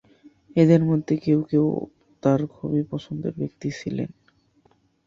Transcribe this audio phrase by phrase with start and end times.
[0.55, 1.65] এদের মধ্যে কেউ কেউ
[2.23, 4.09] তার খুবই পছন্দের ব্যক্তি ছিলেন।